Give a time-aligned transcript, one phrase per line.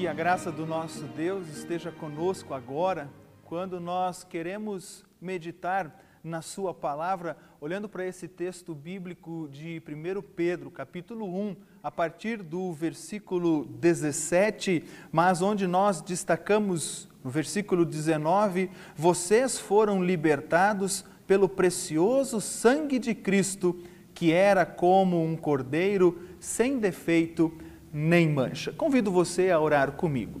[0.00, 3.10] Que a graça do nosso Deus esteja conosco agora,
[3.44, 5.94] quando nós queremos meditar
[6.24, 12.42] na Sua palavra, olhando para esse texto bíblico de 1 Pedro, capítulo 1, a partir
[12.42, 22.40] do versículo 17, mas onde nós destacamos no versículo 19: Vocês foram libertados pelo precioso
[22.40, 23.78] sangue de Cristo,
[24.14, 27.52] que era como um cordeiro sem defeito
[27.92, 28.72] nem mancha.
[28.72, 30.40] Convido você a orar comigo.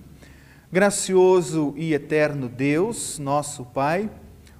[0.72, 4.08] Gracioso e eterno Deus, nosso Pai,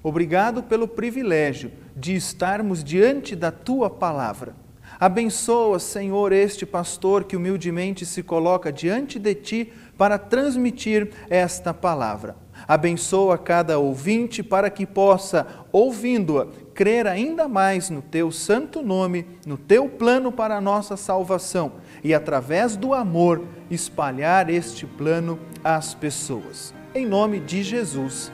[0.03, 4.55] obrigado pelo privilégio de estarmos diante da tua palavra.
[4.99, 12.35] Abençoa, Senhor, este pastor que humildemente se coloca diante de ti para transmitir esta palavra.
[12.67, 19.57] Abençoa cada ouvinte para que possa, ouvindo-a, crer ainda mais no teu santo nome, no
[19.57, 21.73] teu plano para a nossa salvação
[22.03, 26.73] e, através do amor, espalhar este plano às pessoas.
[26.93, 28.31] Em nome de Jesus.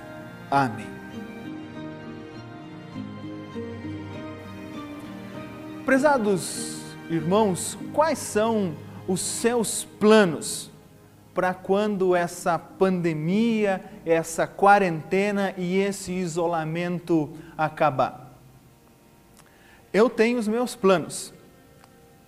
[0.49, 0.87] Amém.
[5.85, 8.75] Prezados irmãos, quais são
[9.07, 10.69] os seus planos
[11.33, 18.37] para quando essa pandemia, essa quarentena e esse isolamento acabar?
[19.93, 21.33] Eu tenho os meus planos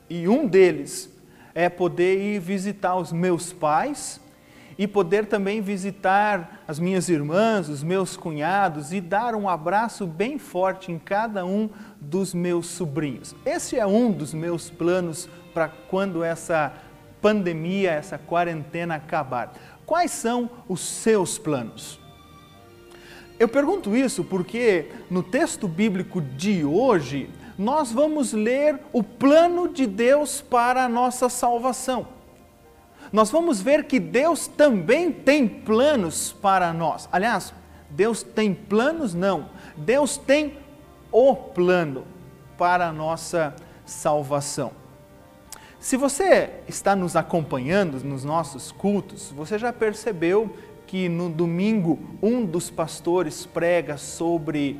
[0.09, 1.09] e um deles
[1.59, 4.21] é poder ir visitar os meus pais
[4.77, 10.39] e poder também visitar as minhas irmãs, os meus cunhados e dar um abraço bem
[10.39, 13.35] forte em cada um dos meus sobrinhos.
[13.45, 16.71] Esse é um dos meus planos para quando essa
[17.21, 19.53] pandemia, essa quarentena acabar.
[19.85, 21.99] Quais são os seus planos?
[23.37, 27.29] Eu pergunto isso porque no texto bíblico de hoje,
[27.59, 32.07] nós vamos ler o plano de Deus para a nossa salvação.
[33.11, 37.09] Nós vamos ver que Deus também tem planos para nós.
[37.11, 37.53] Aliás,
[37.89, 39.13] Deus tem planos?
[39.13, 39.49] Não.
[39.75, 40.57] Deus tem
[41.11, 42.05] o plano
[42.57, 43.53] para a nossa
[43.85, 44.71] salvação.
[45.81, 50.55] Se você está nos acompanhando nos nossos cultos, você já percebeu
[50.87, 54.79] que no domingo um dos pastores prega sobre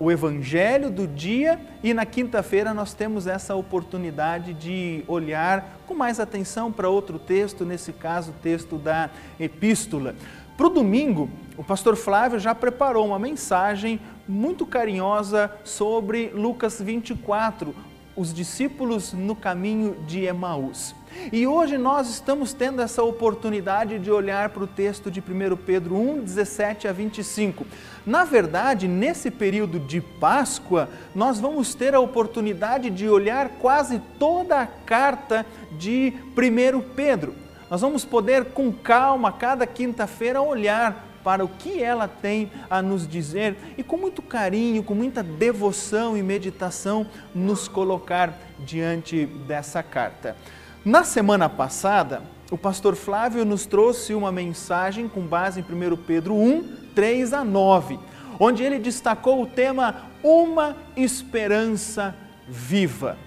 [0.00, 6.18] o Evangelho do dia e na quinta-feira nós temos essa oportunidade de olhar com mais
[6.18, 10.14] atenção para outro texto, nesse caso, o texto da Epístola.
[10.56, 17.74] Para o domingo, o pastor Flávio já preparou uma mensagem muito carinhosa sobre Lucas 24,
[18.16, 20.94] os discípulos no caminho de Emaús.
[21.32, 25.96] E hoje nós estamos tendo essa oportunidade de olhar para o texto de 1 Pedro
[25.96, 27.66] 1, 17 a 25.
[28.04, 34.60] Na verdade, nesse período de Páscoa, nós vamos ter a oportunidade de olhar quase toda
[34.60, 35.44] a carta
[35.78, 37.34] de 1 Pedro.
[37.70, 43.04] Nós vamos poder, com calma, cada quinta-feira, olhar para o que ela tem a nos
[43.04, 47.04] dizer e com muito carinho, com muita devoção e meditação,
[47.34, 50.36] nos colocar diante dessa carta.
[50.84, 56.32] Na semana passada, o pastor Flávio nos trouxe uma mensagem com base em 1 Pedro
[56.32, 57.98] 1, 3 a 9,
[58.38, 62.14] onde ele destacou o tema Uma Esperança
[62.46, 63.18] Viva.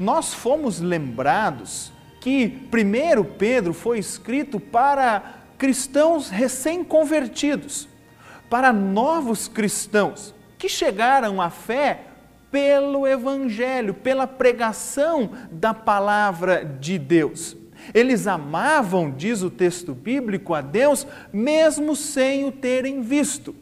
[0.00, 7.88] Nós fomos lembrados que 1 Pedro foi escrito para cristãos recém-convertidos,
[8.50, 12.02] para novos cristãos que chegaram à fé
[12.50, 17.56] pelo Evangelho, pela pregação da palavra de Deus.
[17.94, 23.56] Eles amavam, diz o texto bíblico, a Deus, mesmo sem o terem visto.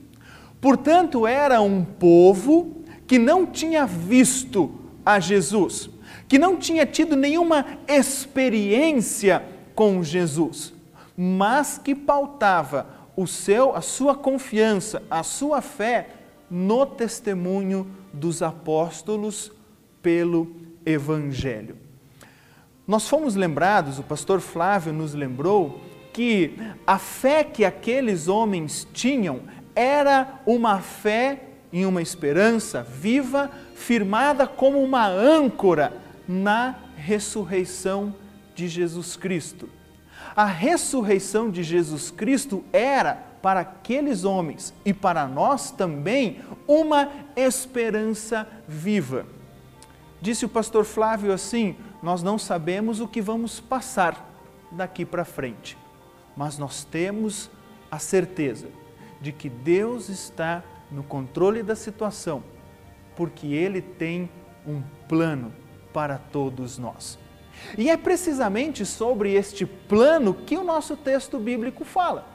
[0.60, 4.72] Portanto, era um povo que não tinha visto
[5.06, 5.88] a Jesus,
[6.26, 9.40] que não tinha tido nenhuma experiência
[9.72, 10.81] com Jesus,
[11.17, 12.87] mas que pautava
[13.17, 16.09] o seu, a sua confiança, a sua fé
[16.50, 19.53] no testemunho dos apóstolos
[20.03, 21.77] pelo Evangelho.
[22.87, 25.81] Nós fomos lembrados, o pastor Flávio nos lembrou,
[26.12, 29.41] que a fé que aqueles homens tinham
[29.75, 35.97] era uma fé em uma esperança viva, firmada como uma âncora
[36.29, 38.15] na ressurreição
[38.55, 39.69] de Jesus Cristo.
[40.34, 48.46] A ressurreição de Jesus Cristo era para aqueles homens e para nós também uma esperança
[48.67, 49.26] viva.
[50.20, 54.31] Disse o pastor Flávio assim: Nós não sabemos o que vamos passar
[54.70, 55.76] daqui para frente,
[56.37, 57.50] mas nós temos
[57.90, 58.69] a certeza
[59.20, 62.43] de que Deus está no controle da situação,
[63.14, 64.31] porque Ele tem
[64.67, 65.52] um plano
[65.93, 67.19] para todos nós.
[67.76, 72.26] E é precisamente sobre este plano que o nosso texto bíblico fala,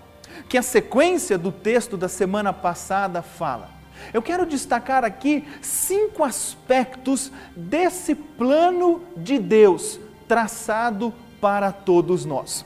[0.49, 3.69] que a sequência do texto da semana passada fala.
[4.13, 12.65] Eu quero destacar aqui cinco aspectos desse plano de Deus traçado para todos nós.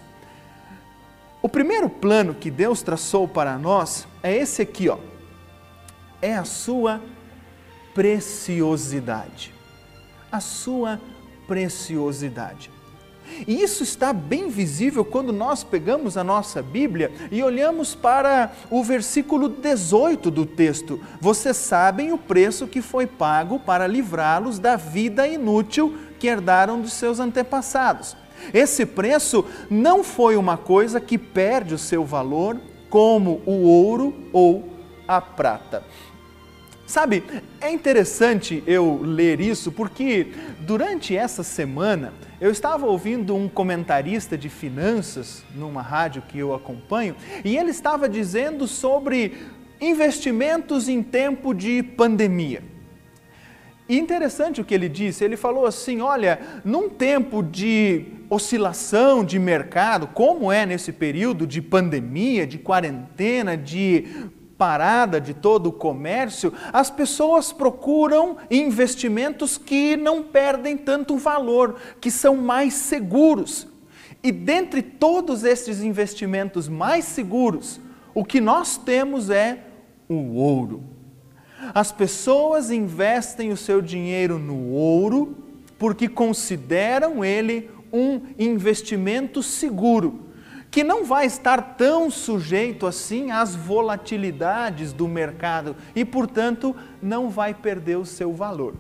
[1.42, 4.98] O primeiro plano que Deus traçou para nós é esse aqui, ó.
[6.22, 7.02] É a sua
[7.96, 9.54] preciosidade.
[10.32, 11.21] A sua preciosidade.
[13.48, 18.84] E isso está bem visível quando nós pegamos a nossa Bíblia e olhamos para o
[18.84, 21.00] versículo 18 do texto.
[21.20, 26.94] Vocês sabem o preço que foi pago para livrá-los da vida inútil que herdaram dos
[26.94, 28.16] seus antepassados.
[28.54, 32.60] Esse preço não foi uma coisa que perde o seu valor,
[32.90, 34.68] como o ouro ou
[35.08, 35.84] a prata.
[36.92, 37.24] Sabe,
[37.62, 40.28] é interessante eu ler isso porque
[40.60, 47.16] durante essa semana eu estava ouvindo um comentarista de finanças numa rádio que eu acompanho
[47.46, 49.38] e ele estava dizendo sobre
[49.80, 52.62] investimentos em tempo de pandemia.
[53.88, 59.40] E interessante o que ele disse, ele falou assim: olha, num tempo de oscilação de
[59.40, 64.30] mercado, como é nesse período de pandemia, de quarentena, de
[64.62, 72.12] parada de todo o comércio, as pessoas procuram investimentos que não perdem tanto valor, que
[72.12, 73.68] são mais seguros.
[74.22, 77.82] E dentre todos esses investimentos mais seguros,
[78.14, 79.64] o que nós temos é
[80.08, 80.84] o ouro.
[81.74, 85.38] As pessoas investem o seu dinheiro no ouro
[85.80, 90.31] porque consideram ele um investimento seguro
[90.72, 97.54] que não vai estar tão sujeito assim às volatilidades do mercado e, portanto, não vai
[97.54, 98.74] perder o seu valor.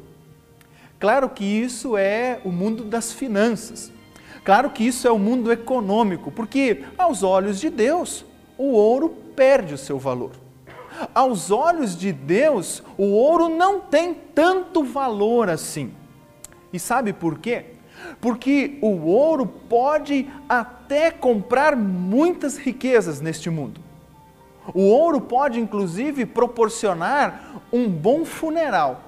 [0.97, 3.91] Claro que isso é o mundo das finanças.
[4.45, 8.25] Claro que isso é o mundo econômico, porque aos olhos de Deus,
[8.57, 10.31] o ouro perde o seu valor.
[11.13, 15.91] Aos olhos de Deus, o ouro não tem tanto valor assim.
[16.71, 17.65] E sabe por quê?
[18.19, 23.81] Porque o ouro pode até comprar muitas riquezas neste mundo.
[24.73, 29.01] O ouro pode inclusive proporcionar um bom funeral,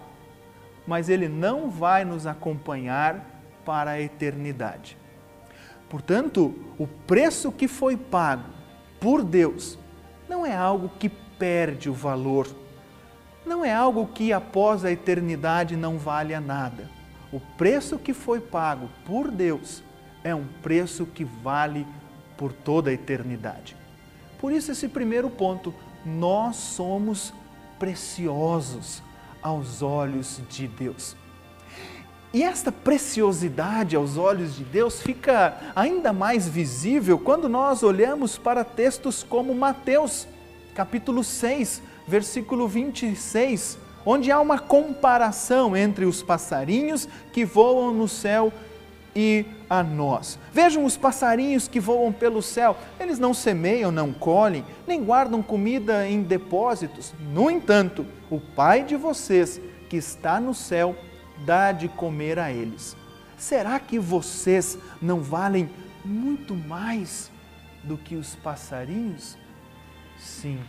[0.87, 3.23] mas ele não vai nos acompanhar
[3.63, 4.97] para a eternidade.
[5.87, 8.49] Portanto, o preço que foi pago
[8.99, 9.77] por Deus
[10.27, 12.47] não é algo que perde o valor,
[13.45, 16.89] não é algo que após a eternidade não vale a nada
[17.33, 19.81] o preço que foi pago por Deus
[20.23, 21.87] é um preço que vale
[22.37, 23.75] por toda a eternidade.
[24.37, 25.73] Por isso, esse primeiro ponto,
[26.05, 27.33] nós somos
[27.79, 29.01] preciosos
[29.41, 31.15] aos olhos de Deus.
[32.31, 38.63] E esta preciosidade aos olhos de Deus fica ainda mais visível quando nós olhamos para
[38.63, 40.27] textos como Mateus,
[40.75, 48.51] capítulo 6, versículo 26, onde há uma comparação entre os passarinhos que voam no céu
[49.15, 50.39] e a nós.
[50.51, 56.07] Vejam os passarinhos que voam pelo céu, eles não semeiam, não colhem, nem guardam comida
[56.07, 57.13] em depósitos.
[57.31, 60.95] No entanto, o Pai de vocês, que está no céu,
[61.45, 62.95] dá de comer a eles.
[63.37, 65.69] Será que vocês não valem
[66.03, 67.31] muito mais
[67.83, 69.37] do que os passarinhos?
[70.17, 70.59] Sim,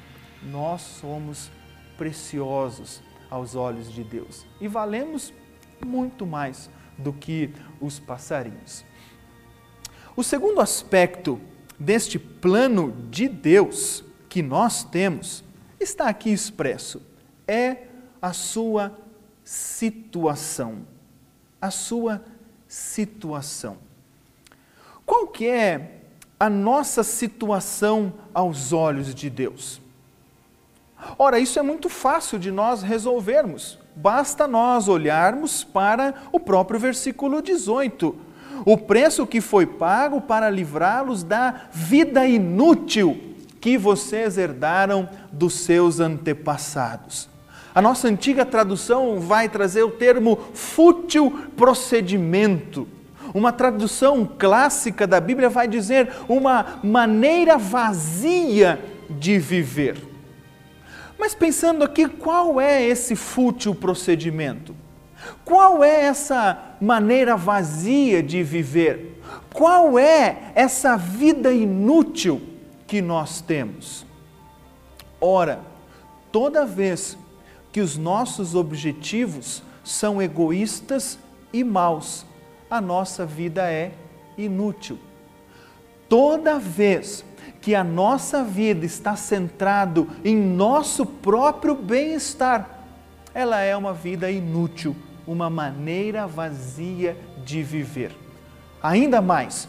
[0.42, 1.50] nós somos
[1.96, 3.00] preciosos
[3.30, 5.32] aos olhos de Deus e valemos
[5.84, 7.50] muito mais do que
[7.80, 8.84] os passarinhos.
[10.16, 11.40] O segundo aspecto
[11.78, 15.42] deste plano de Deus que nós temos
[15.80, 17.02] está aqui expresso:
[17.46, 17.88] é
[18.22, 18.96] a sua
[19.44, 20.86] situação.
[21.60, 22.22] A sua
[22.68, 23.78] situação.
[25.04, 26.00] Qual que é
[26.38, 29.80] a nossa situação aos olhos de Deus?
[31.18, 33.78] Ora, isso é muito fácil de nós resolvermos.
[33.94, 38.14] Basta nós olharmos para o próprio versículo 18.
[38.64, 46.00] O preço que foi pago para livrá-los da vida inútil que vocês herdaram dos seus
[46.00, 47.28] antepassados.
[47.74, 52.86] A nossa antiga tradução vai trazer o termo fútil procedimento.
[53.32, 58.78] Uma tradução clássica da Bíblia vai dizer uma maneira vazia
[59.10, 60.13] de viver.
[61.18, 64.74] Mas pensando aqui, qual é esse fútil procedimento?
[65.44, 69.20] Qual é essa maneira vazia de viver?
[69.52, 72.40] Qual é essa vida inútil
[72.86, 74.04] que nós temos?
[75.20, 75.60] Ora,
[76.30, 77.16] toda vez
[77.72, 81.18] que os nossos objetivos são egoístas
[81.52, 82.26] e maus,
[82.70, 83.92] a nossa vida é
[84.36, 84.98] inútil.
[86.08, 87.24] Toda vez
[87.60, 92.70] que a nossa vida está centrado em nosso próprio bem-estar,
[93.34, 94.94] ela é uma vida inútil,
[95.26, 98.12] uma maneira vazia de viver.
[98.82, 99.68] Ainda mais,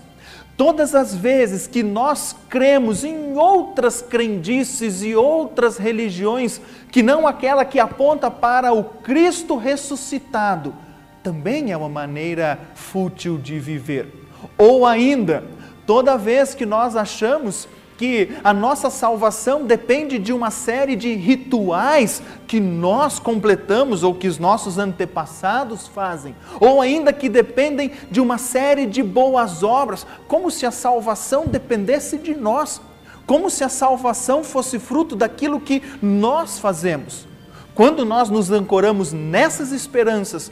[0.58, 7.66] todas as vezes que nós cremos em outras crendices e outras religiões que não aquela
[7.66, 10.74] que aponta para o Cristo ressuscitado,
[11.24, 14.14] também é uma maneira fútil de viver.
[14.58, 15.44] Ou ainda,
[15.86, 22.22] toda vez que nós achamos que a nossa salvação depende de uma série de rituais
[22.48, 28.38] que nós completamos ou que os nossos antepassados fazem, ou ainda que dependem de uma
[28.38, 32.82] série de boas obras, como se a salvação dependesse de nós,
[33.26, 37.26] como se a salvação fosse fruto daquilo que nós fazemos.
[37.74, 40.52] Quando nós nos ancoramos nessas esperanças,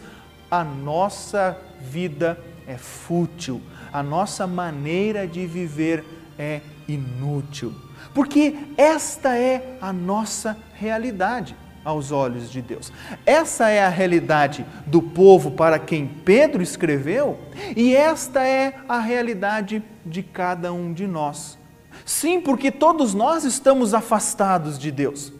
[0.49, 3.61] a nossa vida é fútil,
[3.93, 6.03] a nossa maneira de viver
[6.38, 7.73] é inútil,
[8.13, 12.91] porque esta é a nossa realidade aos olhos de Deus.
[13.25, 17.38] Essa é a realidade do povo para quem Pedro escreveu
[17.75, 21.57] e esta é a realidade de cada um de nós.
[22.05, 25.31] Sim, porque todos nós estamos afastados de Deus.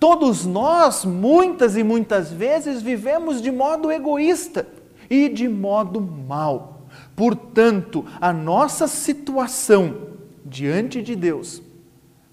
[0.00, 4.66] Todos nós, muitas e muitas vezes, vivemos de modo egoísta
[5.08, 6.73] e de modo mal.
[7.16, 10.08] Portanto, a nossa situação
[10.44, 11.62] diante de Deus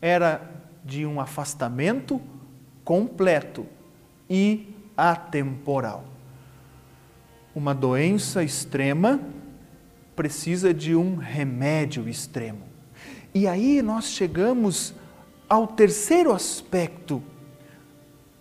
[0.01, 0.49] era
[0.83, 2.19] de um afastamento
[2.83, 3.65] completo
[4.29, 6.05] e atemporal.
[7.53, 9.19] Uma doença extrema
[10.15, 12.63] precisa de um remédio extremo.
[13.33, 14.93] E aí nós chegamos
[15.47, 17.21] ao terceiro aspecto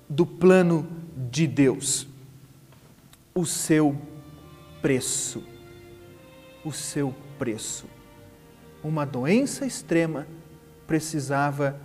[0.09, 0.89] do plano
[1.31, 2.07] de Deus:
[3.35, 3.97] o seu
[4.81, 5.50] preço.
[6.65, 7.87] O seu preço
[8.83, 10.27] uma doença extrema
[10.87, 11.77] precisava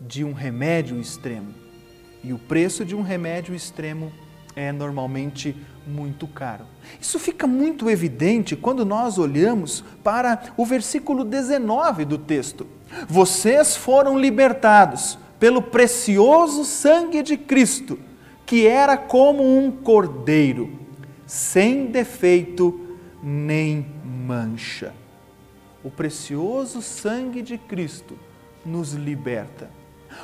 [0.00, 1.54] de um remédio extremo.
[2.22, 4.12] E o preço de um remédio extremo
[4.54, 6.64] é normalmente muito caro.
[7.00, 12.66] Isso fica muito evidente quando nós olhamos para o versículo 19 do texto.
[13.08, 17.98] Vocês foram libertados pelo precioso sangue de Cristo,
[18.46, 20.78] que era como um cordeiro,
[21.26, 22.80] sem defeito
[23.22, 23.86] nem
[24.24, 24.92] mancha
[25.84, 28.18] o precioso sangue de Cristo
[28.64, 29.68] nos liberta.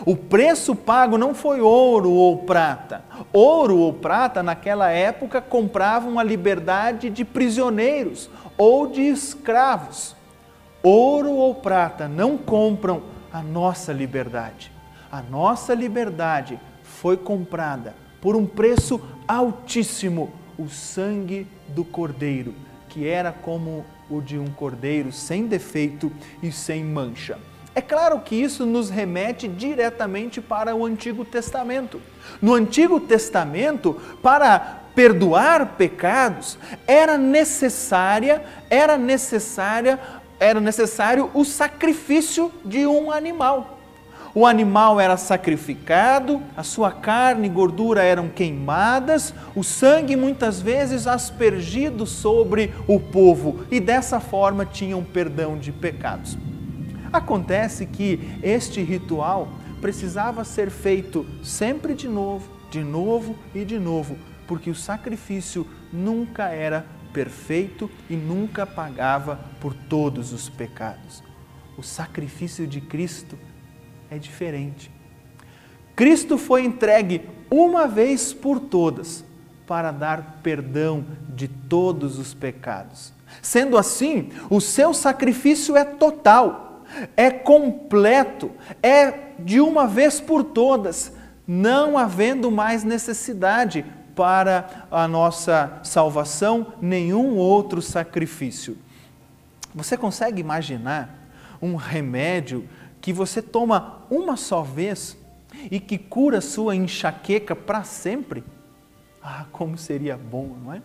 [0.07, 3.05] O preço pago não foi ouro ou prata.
[3.31, 10.17] Ouro ou prata, naquela época, compravam a liberdade de prisioneiros ou de escravos.
[10.83, 14.73] Ouro ou prata não compram a nossa liberdade.
[15.13, 22.55] A nossa liberdade foi comprada por um preço altíssimo o sangue do Cordeiro,
[22.91, 27.39] que era como o de um cordeiro sem defeito e sem mancha.
[27.75, 32.03] É claro que isso nos remete diretamente para o Antigo Testamento.
[32.43, 40.01] No Antigo Testamento, para perdoar pecados, era necessária, era necessária,
[40.41, 43.80] era necessário o sacrifício de um animal.
[44.33, 51.09] O animal era sacrificado, a sua carne e gordura eram queimadas, o sangue muitas vezes
[51.09, 56.39] aspergido sobre o povo e dessa forma tinham perdão de pecados.
[57.13, 59.49] Acontece que este ritual
[59.81, 66.51] precisava ser feito sempre de novo, de novo e de novo, porque o sacrifício nunca
[66.51, 71.21] era perfeito e nunca pagava por todos os pecados.
[71.77, 73.37] O sacrifício de Cristo
[74.11, 74.91] é diferente.
[75.95, 79.25] Cristo foi entregue uma vez por todas
[79.67, 83.13] para dar perdão de todos os pecados.
[83.41, 86.85] Sendo assim, o seu sacrifício é total,
[87.17, 88.51] é completo,
[88.83, 91.13] é de uma vez por todas,
[91.47, 93.85] não havendo mais necessidade
[94.17, 98.77] para a nossa salvação nenhum outro sacrifício.
[99.75, 101.17] Você consegue imaginar
[101.63, 102.69] um remédio
[103.01, 105.17] que você toma uma só vez
[105.71, 108.45] e que cura sua enxaqueca para sempre?
[109.23, 110.83] Ah, como seria bom, não é?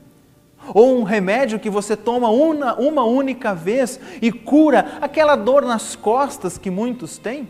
[0.74, 5.96] Ou um remédio que você toma uma, uma única vez e cura aquela dor nas
[5.96, 7.50] costas que muitos têm?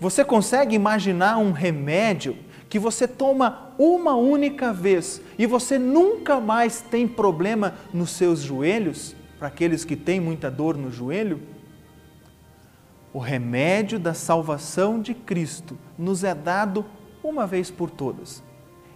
[0.00, 2.36] Você consegue imaginar um remédio
[2.68, 9.16] que você toma uma única vez e você nunca mais tem problema nos seus joelhos?
[9.38, 11.40] Para aqueles que têm muita dor no joelho?
[13.18, 16.86] O remédio da salvação de Cristo nos é dado
[17.20, 18.44] uma vez por todas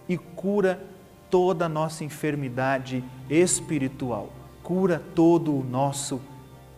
[0.07, 0.81] e cura
[1.29, 4.31] toda a nossa enfermidade espiritual,
[4.63, 6.21] cura todo o nosso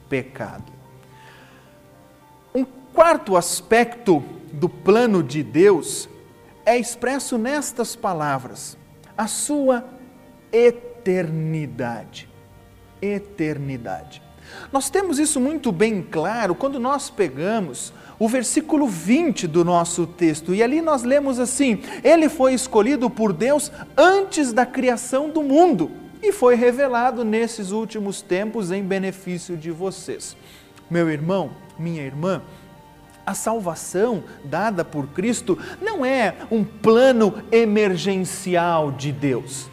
[0.09, 0.73] pecado.
[2.55, 6.09] Um quarto aspecto do plano de Deus
[6.65, 8.75] é expresso nestas palavras:
[9.15, 9.85] a sua
[10.51, 12.27] eternidade.
[12.99, 14.24] Eternidade.
[14.71, 20.53] Nós temos isso muito bem claro quando nós pegamos o versículo 20 do nosso texto,
[20.53, 25.91] e ali nós lemos assim: Ele foi escolhido por Deus antes da criação do mundo
[26.21, 30.35] e foi revelado nesses últimos tempos em benefício de vocês.
[30.89, 32.41] Meu irmão, minha irmã,
[33.25, 39.69] a salvação dada por Cristo não é um plano emergencial de Deus.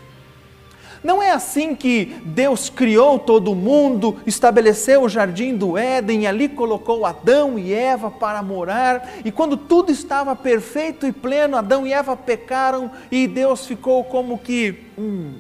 [1.03, 6.49] Não é assim que Deus criou todo mundo, estabeleceu o jardim do Éden e ali
[6.49, 11.93] colocou Adão e Eva para morar, e quando tudo estava perfeito e pleno, Adão e
[11.93, 15.35] Eva pecaram e Deus ficou como que, hum,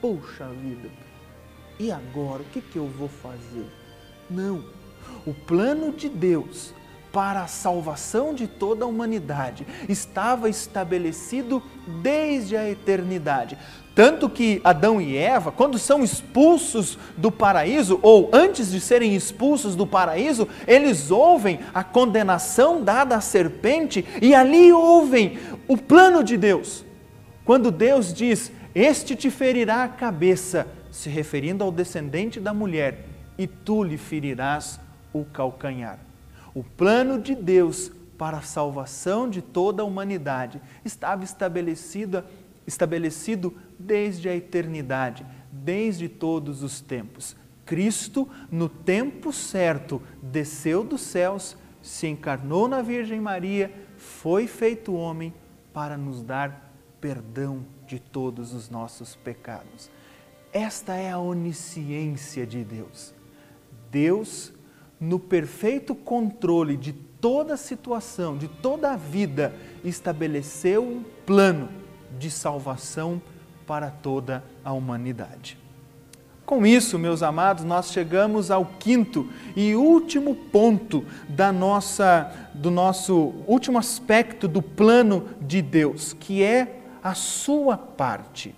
[0.00, 0.90] puxa vida,
[1.78, 3.66] e agora o que, que eu vou fazer?
[4.28, 4.64] Não,
[5.26, 6.74] o plano de Deus
[7.12, 11.62] para a salvação de toda a humanidade estava estabelecido
[12.02, 13.56] desde a eternidade.
[13.94, 19.74] Tanto que Adão e Eva, quando são expulsos do paraíso, ou antes de serem expulsos
[19.74, 26.36] do paraíso, eles ouvem a condenação dada à serpente e ali ouvem o plano de
[26.36, 26.84] Deus.
[27.42, 33.06] Quando Deus diz: Este te ferirá a cabeça, se referindo ao descendente da mulher,
[33.38, 34.78] e tu lhe ferirás
[35.10, 36.05] o calcanhar.
[36.56, 42.24] O plano de Deus para a salvação de toda a humanidade estava estabelecido,
[42.66, 47.36] estabelecido desde a eternidade, desde todos os tempos.
[47.66, 55.34] Cristo, no tempo certo, desceu dos céus, se encarnou na Virgem Maria, foi feito homem
[55.74, 56.72] para nos dar
[57.02, 59.90] perdão de todos os nossos pecados.
[60.54, 63.14] Esta é a onisciência de Deus.
[63.90, 64.54] Deus,
[65.00, 71.68] no perfeito controle de toda a situação, de toda a vida, estabeleceu um plano
[72.18, 73.20] de salvação
[73.66, 75.58] para toda a humanidade.
[76.46, 83.34] Com isso, meus amados, nós chegamos ao quinto e último ponto da nossa do nosso
[83.48, 88.54] último aspecto do plano de Deus, que é a sua parte.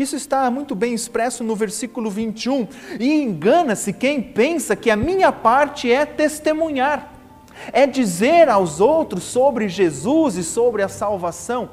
[0.00, 2.66] Isso está muito bem expresso no versículo 21.
[2.98, 7.12] E engana-se quem pensa que a minha parte é testemunhar,
[7.70, 11.68] é dizer aos outros sobre Jesus e sobre a salvação.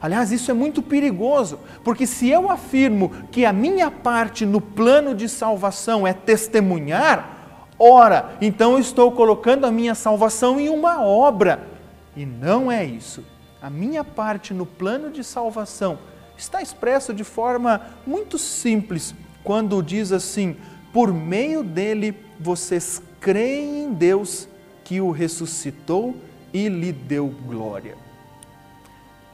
[0.00, 5.14] Aliás, isso é muito perigoso, porque se eu afirmo que a minha parte no plano
[5.14, 11.68] de salvação é testemunhar, ora, então eu estou colocando a minha salvação em uma obra.
[12.16, 13.22] E não é isso.
[13.60, 15.98] A minha parte no plano de salvação
[16.38, 20.56] está expresso de forma muito simples quando diz assim:
[20.92, 24.48] por meio dele vocês creem em Deus
[24.84, 26.16] que o ressuscitou
[26.52, 27.96] e lhe deu glória.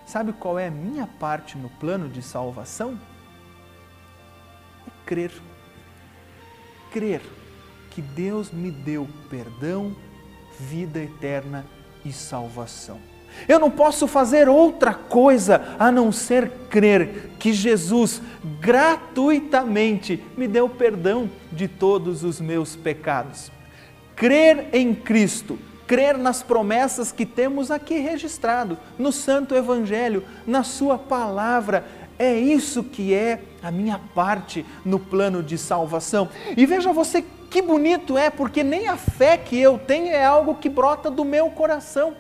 [0.07, 2.99] Sabe qual é a minha parte no plano de salvação?
[4.87, 5.33] É crer.
[6.91, 7.21] Crer
[7.91, 9.95] que Deus me deu perdão,
[10.59, 11.65] vida eterna
[12.05, 13.14] e salvação.
[13.49, 18.23] Eu não posso fazer outra coisa a não ser crer que Jesus
[18.61, 23.51] gratuitamente me deu perdão de todos os meus pecados.
[24.17, 30.99] Crer em Cristo crer nas promessas que temos aqui registrado no Santo Evangelho, na Sua
[30.99, 31.85] palavra.
[32.19, 36.29] É isso que é a minha parte no plano de salvação.
[36.57, 40.57] E veja você que bonito é, porque nem a fé que eu tenho é algo
[40.57, 42.15] que brota do meu coração.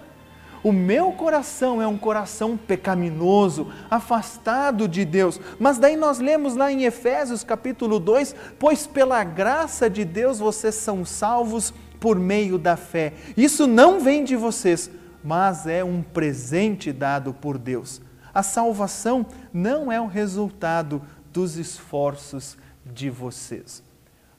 [0.65, 5.39] O meu coração é um coração pecaminoso, afastado de Deus.
[5.61, 10.75] Mas daí nós lemos lá em Efésios capítulo 2: Pois pela graça de Deus vocês
[10.75, 13.13] são salvos por meio da fé.
[13.37, 14.91] Isso não vem de vocês,
[15.23, 18.01] mas é um presente dado por Deus.
[18.33, 23.83] A salvação não é o resultado dos esforços de vocês.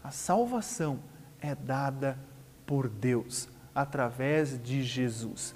[0.03, 0.99] A salvação
[1.39, 2.17] é dada
[2.65, 5.53] por Deus através de Jesus.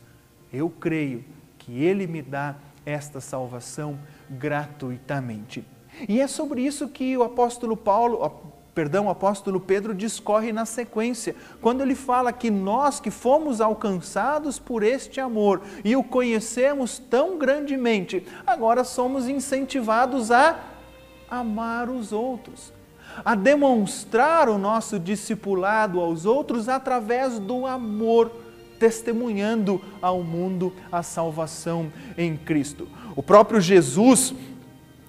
[0.52, 1.24] Eu creio
[1.58, 5.64] que Ele me dá esta salvação gratuitamente.
[6.08, 8.32] E é sobre isso que o apóstolo Paulo,
[8.74, 14.58] perdão, o apóstolo Pedro discorre na sequência, quando ele fala que nós que fomos alcançados
[14.60, 20.60] por este amor e o conhecemos tão grandemente, agora somos incentivados a
[21.30, 22.72] amar os outros,
[23.26, 28.32] a demonstrar o nosso discipulado aos outros através do amor,
[28.80, 32.88] testemunhando ao mundo a salvação em Cristo.
[33.16, 34.34] O próprio Jesus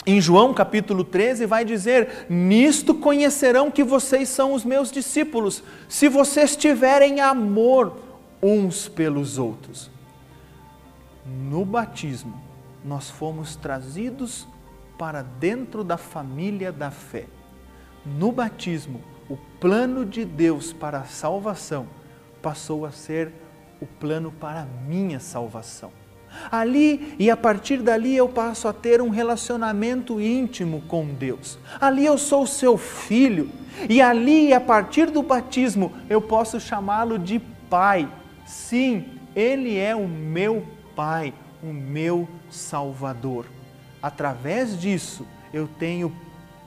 [0.06, 6.08] Em João capítulo 13 vai dizer: Nisto conhecerão que vocês são os meus discípulos, se
[6.08, 7.96] vocês tiverem amor
[8.42, 9.90] uns pelos outros.
[11.26, 12.40] No batismo,
[12.84, 14.48] nós fomos trazidos
[14.98, 17.26] para dentro da família da fé.
[18.04, 21.86] No batismo, o plano de Deus para a salvação
[22.42, 23.32] passou a ser
[23.80, 25.92] o plano para a minha salvação.
[26.50, 31.58] Ali e a partir dali eu passo a ter um relacionamento íntimo com Deus.
[31.80, 33.50] Ali eu sou seu filho
[33.88, 38.08] e ali a partir do batismo eu posso chamá-lo de pai.
[38.46, 43.46] Sim, ele é o meu pai, o meu salvador.
[44.02, 46.14] Através disso eu tenho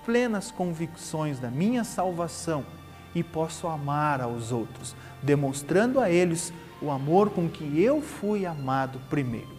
[0.05, 2.65] plenas convicções da minha salvação
[3.15, 6.51] e posso amar aos outros, demonstrando a eles
[6.83, 9.53] o amor com que eu fui amado primeiro.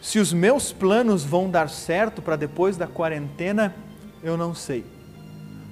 [0.00, 3.74] Se os meus planos vão dar certo para depois da quarentena,
[4.22, 4.84] eu não sei.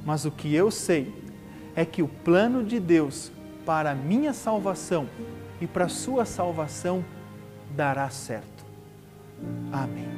[0.04, 1.12] Mas o que eu sei
[1.76, 3.30] é que o plano de Deus
[3.66, 5.08] para a minha salvação
[5.60, 7.04] e para a sua salvação
[7.76, 8.64] dará certo.
[9.72, 10.08] Amém.